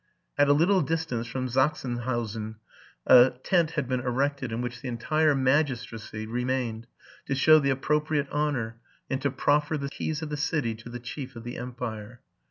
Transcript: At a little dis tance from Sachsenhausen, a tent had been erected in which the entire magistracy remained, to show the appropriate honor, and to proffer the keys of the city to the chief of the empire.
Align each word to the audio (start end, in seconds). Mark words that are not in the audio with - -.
At 0.35 0.49
a 0.49 0.53
little 0.53 0.81
dis 0.81 1.05
tance 1.05 1.27
from 1.27 1.45
Sachsenhausen, 1.47 2.55
a 3.05 3.33
tent 3.43 3.71
had 3.77 3.87
been 3.87 3.99
erected 3.99 4.51
in 4.51 4.59
which 4.59 4.81
the 4.81 4.87
entire 4.87 5.35
magistracy 5.35 6.25
remained, 6.25 6.87
to 7.27 7.35
show 7.35 7.59
the 7.59 7.69
appropriate 7.69 8.27
honor, 8.31 8.79
and 9.11 9.21
to 9.21 9.29
proffer 9.29 9.77
the 9.77 9.89
keys 9.89 10.23
of 10.23 10.31
the 10.31 10.37
city 10.37 10.73
to 10.73 10.89
the 10.89 10.99
chief 10.99 11.35
of 11.35 11.43
the 11.43 11.55
empire. 11.59 12.21